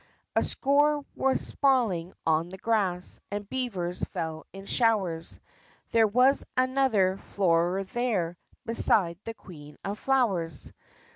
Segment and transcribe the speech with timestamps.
[0.35, 5.39] A score were sprawling on the grass, And beavers fell in showers;
[5.91, 8.35] There was another Floorer there
[8.65, 10.73] Beside the Queen of Flowers!